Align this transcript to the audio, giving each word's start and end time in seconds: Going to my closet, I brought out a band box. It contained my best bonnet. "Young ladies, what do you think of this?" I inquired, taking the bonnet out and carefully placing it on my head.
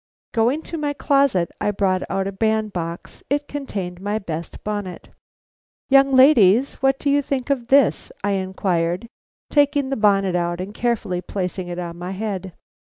Going 0.33 0.63
to 0.63 0.79
my 0.79 0.93
closet, 0.93 1.51
I 1.61 1.69
brought 1.69 2.01
out 2.09 2.25
a 2.25 2.31
band 2.31 2.73
box. 2.73 3.21
It 3.29 3.47
contained 3.47 4.01
my 4.01 4.17
best 4.17 4.63
bonnet. 4.63 5.09
"Young 5.91 6.15
ladies, 6.15 6.73
what 6.81 6.97
do 6.97 7.11
you 7.11 7.21
think 7.21 7.51
of 7.51 7.67
this?" 7.67 8.11
I 8.23 8.31
inquired, 8.31 9.07
taking 9.51 9.91
the 9.91 9.95
bonnet 9.95 10.35
out 10.35 10.59
and 10.59 10.73
carefully 10.73 11.21
placing 11.21 11.67
it 11.67 11.77
on 11.77 11.99
my 11.99 12.13
head. 12.13 12.53